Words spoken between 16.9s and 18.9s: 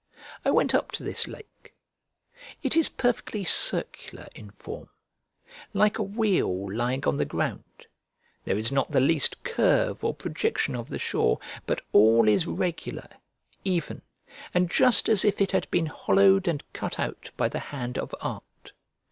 out by the hand of art.